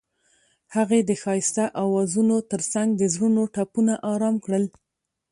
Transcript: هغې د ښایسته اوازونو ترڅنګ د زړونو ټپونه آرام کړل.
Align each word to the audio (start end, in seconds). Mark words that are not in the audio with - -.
هغې 0.75 0.99
د 1.09 1.11
ښایسته 1.21 1.63
اوازونو 1.83 2.35
ترڅنګ 2.51 2.89
د 2.97 3.03
زړونو 3.13 3.41
ټپونه 3.55 3.93
آرام 4.11 4.35
کړل. 4.45 4.65